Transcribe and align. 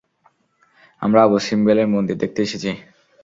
আমরা 1.01 1.19
আবু 1.23 1.37
সিম্বেলের 1.47 1.87
মন্দির 1.87 2.15
দেখতে 2.17 2.39
এসেছি! 2.41 2.71